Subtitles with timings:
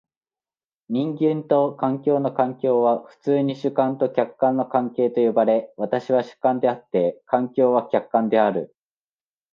[0.89, 8.75] 人間と環境の関係は普通に主観と客観の関係と呼ばれ、私は主観であって、環境は客観である。